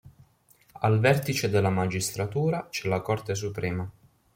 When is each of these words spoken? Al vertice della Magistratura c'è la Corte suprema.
Al 0.79 0.97
vertice 0.99 1.47
della 1.47 1.69
Magistratura 1.69 2.69
c'è 2.71 2.87
la 2.87 3.01
Corte 3.01 3.35
suprema. 3.35 3.87